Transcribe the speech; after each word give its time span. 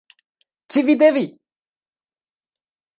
Chibi 0.69 0.95
Devi! 0.99 1.25